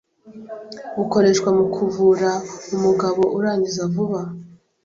[0.97, 2.29] bukoreshwa mu kuvura
[2.75, 4.21] umugabo urangiza vuba